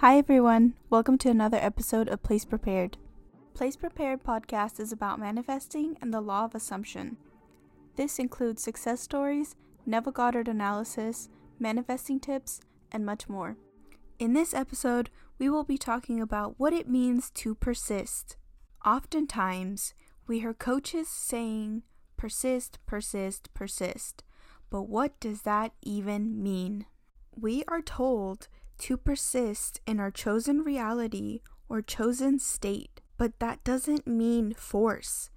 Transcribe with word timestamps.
Hi, 0.00 0.18
everyone. 0.18 0.74
Welcome 0.90 1.16
to 1.18 1.30
another 1.30 1.56
episode 1.56 2.10
of 2.10 2.22
Place 2.22 2.44
Prepared. 2.44 2.98
Place 3.54 3.76
Prepared 3.76 4.22
podcast 4.22 4.78
is 4.78 4.92
about 4.92 5.18
manifesting 5.18 5.96
and 6.02 6.12
the 6.12 6.20
law 6.20 6.44
of 6.44 6.54
assumption. 6.54 7.16
This 7.96 8.18
includes 8.18 8.62
success 8.62 9.00
stories, 9.00 9.56
Neville 9.86 10.12
Goddard 10.12 10.48
analysis, 10.48 11.30
manifesting 11.58 12.20
tips, 12.20 12.60
and 12.92 13.06
much 13.06 13.26
more. 13.26 13.56
In 14.18 14.34
this 14.34 14.52
episode, 14.52 15.08
we 15.38 15.48
will 15.48 15.64
be 15.64 15.78
talking 15.78 16.20
about 16.20 16.56
what 16.58 16.74
it 16.74 16.90
means 16.90 17.30
to 17.30 17.54
persist. 17.54 18.36
Oftentimes, 18.84 19.94
we 20.26 20.40
hear 20.40 20.52
coaches 20.52 21.08
saying, 21.08 21.84
persist, 22.18 22.78
persist, 22.84 23.48
persist. 23.54 24.24
But 24.68 24.90
what 24.90 25.18
does 25.20 25.40
that 25.42 25.72
even 25.80 26.42
mean? 26.42 26.84
We 27.34 27.64
are 27.66 27.80
told 27.80 28.48
to 28.78 28.96
persist 28.96 29.80
in 29.86 30.00
our 30.00 30.10
chosen 30.10 30.62
reality 30.62 31.40
or 31.68 31.82
chosen 31.82 32.38
state. 32.38 33.00
But 33.18 33.38
that 33.40 33.64
doesn't 33.64 34.06
mean 34.06 34.54
force. 34.54 35.30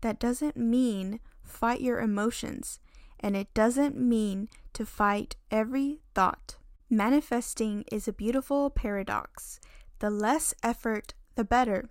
That 0.00 0.18
doesn't 0.18 0.56
mean 0.56 1.20
fight 1.42 1.80
your 1.80 2.00
emotions. 2.00 2.78
And 3.20 3.36
it 3.36 3.52
doesn't 3.54 3.96
mean 3.96 4.48
to 4.74 4.86
fight 4.86 5.36
every 5.50 6.00
thought. 6.14 6.56
Manifesting 6.90 7.84
is 7.90 8.06
a 8.06 8.12
beautiful 8.12 8.70
paradox. 8.70 9.58
The 9.98 10.10
less 10.10 10.54
effort, 10.62 11.14
the 11.34 11.44
better. 11.44 11.88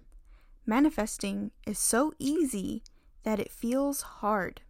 Manifesting 0.66 1.52
is 1.66 1.80
so 1.80 2.14
easy 2.20 2.84
that 3.24 3.40
it 3.40 3.52
feels 3.52 4.02
hard. 4.02 4.62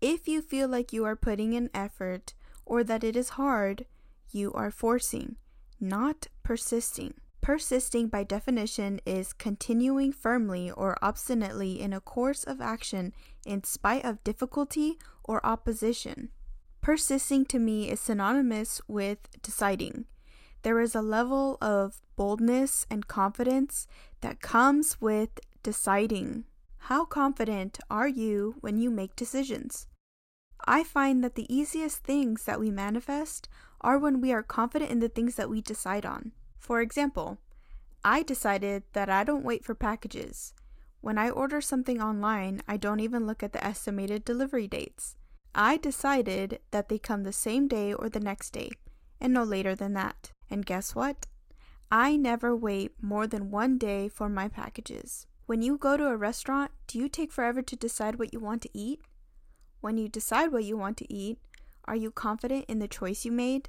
If 0.00 0.26
you 0.26 0.42
feel 0.42 0.68
like 0.68 0.92
you 0.92 1.04
are 1.04 1.16
putting 1.16 1.52
in 1.52 1.70
effort 1.74 2.34
or 2.64 2.82
that 2.84 3.04
it 3.04 3.16
is 3.16 3.30
hard, 3.30 3.86
you 4.30 4.52
are 4.52 4.70
forcing, 4.70 5.36
not 5.80 6.26
persisting. 6.42 7.14
Persisting, 7.40 8.08
by 8.08 8.24
definition, 8.24 9.00
is 9.06 9.32
continuing 9.32 10.12
firmly 10.12 10.70
or 10.70 10.98
obstinately 11.00 11.80
in 11.80 11.92
a 11.92 12.00
course 12.00 12.44
of 12.44 12.60
action 12.60 13.12
in 13.46 13.64
spite 13.64 14.04
of 14.04 14.22
difficulty 14.24 14.98
or 15.24 15.44
opposition. 15.46 16.30
Persisting 16.80 17.44
to 17.46 17.58
me 17.58 17.90
is 17.90 18.00
synonymous 18.00 18.80
with 18.88 19.18
deciding. 19.42 20.04
There 20.62 20.80
is 20.80 20.94
a 20.94 21.02
level 21.02 21.56
of 21.60 22.02
boldness 22.16 22.86
and 22.90 23.06
confidence 23.06 23.86
that 24.20 24.40
comes 24.40 25.00
with 25.00 25.40
deciding. 25.62 26.44
How 26.82 27.04
confident 27.04 27.78
are 27.90 28.08
you 28.08 28.56
when 28.60 28.78
you 28.78 28.90
make 28.90 29.16
decisions? 29.16 29.86
I 30.66 30.84
find 30.84 31.22
that 31.24 31.34
the 31.34 31.52
easiest 31.54 32.04
things 32.04 32.44
that 32.44 32.60
we 32.60 32.70
manifest 32.70 33.48
are 33.80 33.98
when 33.98 34.20
we 34.20 34.32
are 34.32 34.42
confident 34.42 34.90
in 34.90 34.98
the 34.98 35.08
things 35.08 35.36
that 35.36 35.50
we 35.50 35.60
decide 35.60 36.04
on. 36.04 36.32
For 36.58 36.80
example, 36.80 37.38
I 38.04 38.22
decided 38.22 38.82
that 38.92 39.08
I 39.08 39.24
don't 39.24 39.44
wait 39.44 39.64
for 39.64 39.74
packages. 39.74 40.54
When 41.00 41.18
I 41.18 41.30
order 41.30 41.60
something 41.60 42.02
online, 42.02 42.62
I 42.66 42.76
don't 42.76 43.00
even 43.00 43.26
look 43.26 43.42
at 43.42 43.52
the 43.52 43.64
estimated 43.64 44.24
delivery 44.24 44.66
dates. 44.66 45.16
I 45.54 45.76
decided 45.76 46.60
that 46.70 46.88
they 46.88 46.98
come 46.98 47.22
the 47.22 47.32
same 47.32 47.68
day 47.68 47.92
or 47.92 48.08
the 48.08 48.20
next 48.20 48.50
day, 48.50 48.70
and 49.20 49.32
no 49.32 49.44
later 49.44 49.74
than 49.74 49.94
that. 49.94 50.32
And 50.50 50.66
guess 50.66 50.94
what? 50.94 51.26
I 51.90 52.16
never 52.16 52.54
wait 52.54 52.92
more 53.02 53.26
than 53.26 53.50
one 53.50 53.78
day 53.78 54.08
for 54.08 54.28
my 54.28 54.48
packages. 54.48 55.26
When 55.46 55.62
you 55.62 55.78
go 55.78 55.96
to 55.96 56.08
a 56.08 56.16
restaurant, 56.16 56.72
do 56.86 56.98
you 56.98 57.08
take 57.08 57.32
forever 57.32 57.62
to 57.62 57.76
decide 57.76 58.18
what 58.18 58.34
you 58.34 58.40
want 58.40 58.62
to 58.62 58.70
eat? 58.74 59.00
When 59.80 59.98
you 59.98 60.08
decide 60.08 60.52
what 60.52 60.64
you 60.64 60.76
want 60.76 60.96
to 60.98 61.12
eat, 61.12 61.38
are 61.84 61.96
you 61.96 62.10
confident 62.10 62.66
in 62.68 62.78
the 62.78 62.88
choice 62.88 63.24
you 63.24 63.32
made? 63.32 63.68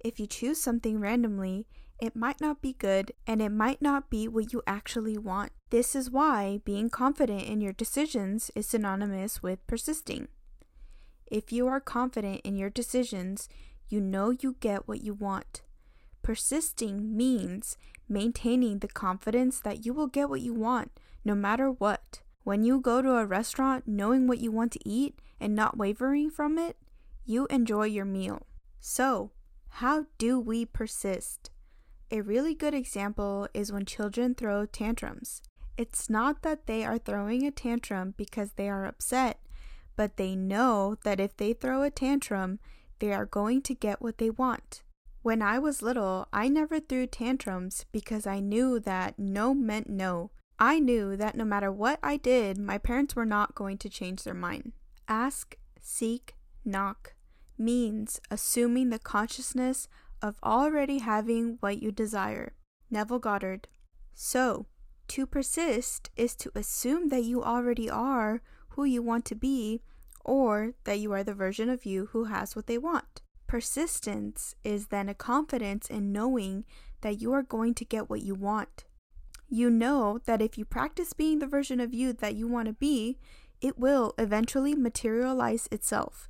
If 0.00 0.18
you 0.18 0.26
choose 0.26 0.60
something 0.60 1.00
randomly, 1.00 1.66
it 1.98 2.14
might 2.14 2.40
not 2.40 2.60
be 2.60 2.74
good 2.74 3.12
and 3.26 3.40
it 3.40 3.50
might 3.50 3.80
not 3.80 4.10
be 4.10 4.28
what 4.28 4.52
you 4.52 4.62
actually 4.66 5.16
want. 5.16 5.52
This 5.70 5.94
is 5.94 6.10
why 6.10 6.60
being 6.64 6.90
confident 6.90 7.42
in 7.42 7.60
your 7.60 7.72
decisions 7.72 8.50
is 8.54 8.66
synonymous 8.66 9.42
with 9.42 9.66
persisting. 9.66 10.28
If 11.26 11.52
you 11.52 11.66
are 11.66 11.80
confident 11.80 12.42
in 12.44 12.56
your 12.56 12.70
decisions, 12.70 13.48
you 13.88 14.00
know 14.00 14.30
you 14.30 14.56
get 14.60 14.86
what 14.86 15.02
you 15.02 15.14
want. 15.14 15.62
Persisting 16.22 17.16
means 17.16 17.76
maintaining 18.08 18.80
the 18.80 18.88
confidence 18.88 19.60
that 19.60 19.84
you 19.84 19.92
will 19.92 20.06
get 20.06 20.28
what 20.28 20.40
you 20.40 20.54
want 20.54 20.92
no 21.24 21.34
matter 21.34 21.70
what. 21.70 22.20
When 22.46 22.62
you 22.62 22.78
go 22.78 23.02
to 23.02 23.16
a 23.16 23.26
restaurant 23.26 23.88
knowing 23.88 24.28
what 24.28 24.38
you 24.38 24.52
want 24.52 24.70
to 24.70 24.88
eat 24.88 25.18
and 25.40 25.56
not 25.56 25.76
wavering 25.76 26.30
from 26.30 26.58
it, 26.58 26.76
you 27.24 27.48
enjoy 27.50 27.86
your 27.86 28.04
meal. 28.04 28.46
So, 28.78 29.32
how 29.68 30.06
do 30.16 30.38
we 30.38 30.64
persist? 30.64 31.50
A 32.12 32.20
really 32.20 32.54
good 32.54 32.72
example 32.72 33.48
is 33.52 33.72
when 33.72 33.84
children 33.84 34.36
throw 34.36 34.64
tantrums. 34.64 35.42
It's 35.76 36.08
not 36.08 36.42
that 36.42 36.66
they 36.66 36.84
are 36.84 36.98
throwing 36.98 37.44
a 37.44 37.50
tantrum 37.50 38.14
because 38.16 38.52
they 38.52 38.68
are 38.68 38.86
upset, 38.86 39.40
but 39.96 40.16
they 40.16 40.36
know 40.36 40.98
that 41.02 41.18
if 41.18 41.36
they 41.36 41.52
throw 41.52 41.82
a 41.82 41.90
tantrum, 41.90 42.60
they 43.00 43.12
are 43.12 43.26
going 43.26 43.60
to 43.62 43.74
get 43.74 44.00
what 44.00 44.18
they 44.18 44.30
want. 44.30 44.84
When 45.22 45.42
I 45.42 45.58
was 45.58 45.82
little, 45.82 46.28
I 46.32 46.46
never 46.46 46.78
threw 46.78 47.08
tantrums 47.08 47.86
because 47.90 48.24
I 48.24 48.38
knew 48.38 48.78
that 48.78 49.18
no 49.18 49.52
meant 49.52 49.90
no. 49.90 50.30
I 50.58 50.78
knew 50.78 51.16
that 51.16 51.36
no 51.36 51.44
matter 51.44 51.70
what 51.70 51.98
I 52.02 52.16
did, 52.16 52.56
my 52.58 52.78
parents 52.78 53.14
were 53.14 53.26
not 53.26 53.54
going 53.54 53.76
to 53.78 53.90
change 53.90 54.22
their 54.22 54.34
mind. 54.34 54.72
Ask, 55.06 55.56
seek, 55.80 56.34
knock 56.64 57.14
means 57.58 58.20
assuming 58.30 58.90
the 58.90 58.98
consciousness 58.98 59.88
of 60.22 60.36
already 60.42 60.98
having 60.98 61.58
what 61.60 61.82
you 61.82 61.92
desire. 61.92 62.54
Neville 62.90 63.18
Goddard. 63.18 63.68
So, 64.14 64.66
to 65.08 65.26
persist 65.26 66.10
is 66.16 66.34
to 66.36 66.50
assume 66.54 67.08
that 67.08 67.24
you 67.24 67.42
already 67.42 67.88
are 67.90 68.42
who 68.70 68.84
you 68.84 69.02
want 69.02 69.24
to 69.26 69.34
be 69.34 69.82
or 70.24 70.72
that 70.84 70.98
you 70.98 71.12
are 71.12 71.22
the 71.22 71.34
version 71.34 71.68
of 71.68 71.84
you 71.84 72.06
who 72.06 72.24
has 72.24 72.56
what 72.56 72.66
they 72.66 72.78
want. 72.78 73.20
Persistence 73.46 74.54
is 74.64 74.86
then 74.86 75.08
a 75.08 75.14
confidence 75.14 75.88
in 75.88 76.12
knowing 76.12 76.64
that 77.02 77.20
you 77.20 77.32
are 77.32 77.42
going 77.42 77.74
to 77.74 77.84
get 77.84 78.10
what 78.10 78.22
you 78.22 78.34
want 78.34 78.84
you 79.48 79.70
know 79.70 80.20
that 80.26 80.42
if 80.42 80.58
you 80.58 80.64
practice 80.64 81.12
being 81.12 81.38
the 81.38 81.46
version 81.46 81.80
of 81.80 81.94
you 81.94 82.12
that 82.12 82.34
you 82.34 82.48
want 82.48 82.66
to 82.66 82.72
be, 82.72 83.18
it 83.60 83.78
will 83.78 84.14
eventually 84.18 84.74
materialize 84.74 85.68
itself. 85.70 86.28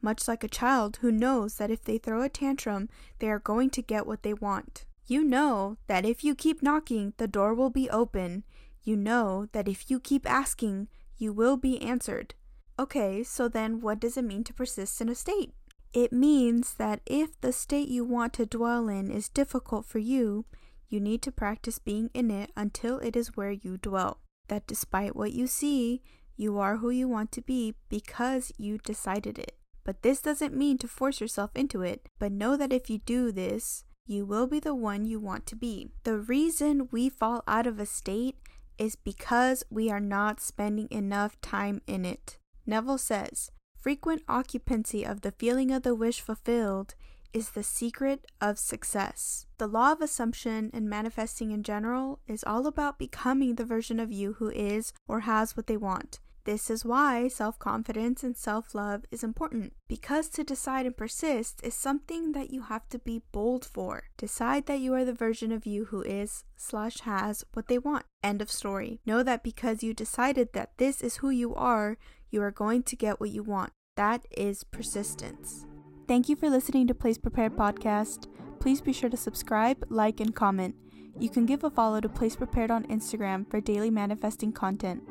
Much 0.00 0.26
like 0.26 0.42
a 0.42 0.48
child 0.48 0.98
who 1.00 1.12
knows 1.12 1.56
that 1.56 1.70
if 1.70 1.84
they 1.84 1.98
throw 1.98 2.22
a 2.22 2.28
tantrum, 2.28 2.88
they 3.18 3.28
are 3.30 3.38
going 3.38 3.70
to 3.70 3.82
get 3.82 4.06
what 4.06 4.22
they 4.22 4.34
want. 4.34 4.84
You 5.06 5.22
know 5.24 5.76
that 5.86 6.04
if 6.04 6.24
you 6.24 6.34
keep 6.34 6.62
knocking, 6.62 7.12
the 7.16 7.28
door 7.28 7.54
will 7.54 7.70
be 7.70 7.90
open. 7.90 8.44
You 8.82 8.96
know 8.96 9.46
that 9.52 9.68
if 9.68 9.90
you 9.90 10.00
keep 10.00 10.28
asking, 10.28 10.88
you 11.16 11.32
will 11.32 11.56
be 11.56 11.80
answered. 11.80 12.34
Okay, 12.78 13.22
so 13.22 13.48
then 13.48 13.80
what 13.80 14.00
does 14.00 14.16
it 14.16 14.24
mean 14.24 14.44
to 14.44 14.54
persist 14.54 15.00
in 15.00 15.08
a 15.08 15.14
state? 15.14 15.52
It 15.92 16.12
means 16.12 16.74
that 16.74 17.00
if 17.06 17.38
the 17.40 17.52
state 17.52 17.88
you 17.88 18.04
want 18.04 18.32
to 18.34 18.46
dwell 18.46 18.88
in 18.88 19.10
is 19.10 19.28
difficult 19.28 19.84
for 19.84 19.98
you, 19.98 20.46
you 20.92 21.00
need 21.00 21.22
to 21.22 21.32
practice 21.32 21.78
being 21.78 22.10
in 22.14 22.30
it 22.30 22.50
until 22.56 22.98
it 22.98 23.16
is 23.16 23.36
where 23.36 23.50
you 23.50 23.78
dwell. 23.78 24.20
That 24.48 24.66
despite 24.66 25.16
what 25.16 25.32
you 25.32 25.46
see, 25.46 26.02
you 26.36 26.58
are 26.58 26.76
who 26.76 26.90
you 26.90 27.08
want 27.08 27.32
to 27.32 27.40
be 27.42 27.74
because 27.88 28.52
you 28.58 28.78
decided 28.78 29.38
it. 29.38 29.56
But 29.84 30.02
this 30.02 30.20
doesn't 30.20 30.56
mean 30.56 30.78
to 30.78 30.88
force 30.88 31.20
yourself 31.20 31.50
into 31.54 31.82
it, 31.82 32.08
but 32.18 32.32
know 32.32 32.56
that 32.56 32.72
if 32.72 32.88
you 32.88 32.98
do 32.98 33.32
this, 33.32 33.84
you 34.06 34.24
will 34.24 34.46
be 34.46 34.60
the 34.60 34.74
one 34.74 35.04
you 35.04 35.18
want 35.20 35.46
to 35.46 35.56
be. 35.56 35.88
The 36.04 36.18
reason 36.18 36.88
we 36.90 37.08
fall 37.08 37.42
out 37.46 37.66
of 37.66 37.78
a 37.78 37.86
state 37.86 38.36
is 38.78 38.96
because 38.96 39.64
we 39.70 39.90
are 39.90 40.00
not 40.00 40.40
spending 40.40 40.88
enough 40.90 41.40
time 41.40 41.82
in 41.86 42.04
it. 42.04 42.38
Neville 42.66 42.98
says, 42.98 43.50
frequent 43.76 44.22
occupancy 44.28 45.04
of 45.04 45.20
the 45.20 45.32
feeling 45.32 45.70
of 45.70 45.82
the 45.82 45.94
wish 45.94 46.20
fulfilled 46.20 46.94
is 47.32 47.50
the 47.50 47.62
secret 47.62 48.26
of 48.40 48.58
success. 48.58 49.46
The 49.58 49.66
law 49.66 49.92
of 49.92 50.00
assumption 50.00 50.70
and 50.72 50.88
manifesting 50.88 51.50
in 51.50 51.62
general 51.62 52.20
is 52.26 52.44
all 52.44 52.66
about 52.66 52.98
becoming 52.98 53.54
the 53.54 53.64
version 53.64 54.00
of 54.00 54.12
you 54.12 54.34
who 54.34 54.50
is 54.50 54.92
or 55.08 55.20
has 55.20 55.56
what 55.56 55.66
they 55.66 55.76
want. 55.76 56.20
This 56.44 56.70
is 56.70 56.84
why 56.84 57.28
self 57.28 57.58
confidence 57.58 58.24
and 58.24 58.36
self 58.36 58.74
love 58.74 59.04
is 59.10 59.22
important. 59.22 59.74
Because 59.88 60.28
to 60.30 60.42
decide 60.42 60.86
and 60.86 60.96
persist 60.96 61.60
is 61.62 61.74
something 61.74 62.32
that 62.32 62.50
you 62.50 62.62
have 62.62 62.88
to 62.88 62.98
be 62.98 63.22
bold 63.30 63.64
for. 63.64 64.04
Decide 64.16 64.66
that 64.66 64.80
you 64.80 64.92
are 64.94 65.04
the 65.04 65.12
version 65.12 65.52
of 65.52 65.66
you 65.66 65.86
who 65.86 66.02
is 66.02 66.44
slash 66.56 67.00
has 67.00 67.44
what 67.52 67.68
they 67.68 67.78
want. 67.78 68.06
End 68.24 68.42
of 68.42 68.50
story. 68.50 68.98
Know 69.06 69.22
that 69.22 69.44
because 69.44 69.84
you 69.84 69.94
decided 69.94 70.52
that 70.52 70.78
this 70.78 71.00
is 71.00 71.16
who 71.16 71.30
you 71.30 71.54
are, 71.54 71.96
you 72.30 72.42
are 72.42 72.50
going 72.50 72.82
to 72.84 72.96
get 72.96 73.20
what 73.20 73.30
you 73.30 73.44
want. 73.44 73.72
That 73.96 74.26
is 74.30 74.64
persistence. 74.64 75.66
Thank 76.12 76.28
you 76.28 76.36
for 76.36 76.50
listening 76.50 76.86
to 76.88 76.94
Place 76.94 77.16
Prepared 77.16 77.56
Podcast. 77.56 78.26
Please 78.60 78.82
be 78.82 78.92
sure 78.92 79.08
to 79.08 79.16
subscribe, 79.16 79.82
like, 79.88 80.20
and 80.20 80.34
comment. 80.34 80.74
You 81.18 81.30
can 81.30 81.46
give 81.46 81.64
a 81.64 81.70
follow 81.70 82.02
to 82.02 82.08
Place 82.10 82.36
Prepared 82.36 82.70
on 82.70 82.84
Instagram 82.88 83.50
for 83.50 83.62
daily 83.62 83.88
manifesting 83.88 84.52
content. 84.52 85.02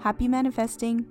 Happy 0.00 0.26
manifesting! 0.26 1.06